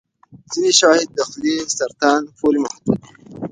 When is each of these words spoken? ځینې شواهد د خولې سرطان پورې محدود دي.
ځینې 0.51 0.71
شواهد 0.79 1.07
د 1.13 1.19
خولې 1.29 1.55
سرطان 1.77 2.21
پورې 2.37 2.59
محدود 2.63 2.97
دي. 3.03 3.11